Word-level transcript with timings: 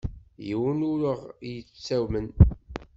Yiwen 0.47 0.79
ur 0.91 1.01
ɣ-yettamen. 1.21 2.27